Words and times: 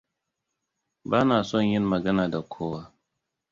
Ba 1.09 1.19
na 1.27 1.37
son 1.49 1.65
yin 1.69 1.83
magana 1.91 2.29
da 2.31 2.41
kowa. 2.53 2.81